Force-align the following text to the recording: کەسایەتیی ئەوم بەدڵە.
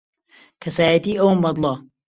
کەسایەتیی 0.61 1.19
ئەوم 1.21 1.37
بەدڵە. 1.43 1.73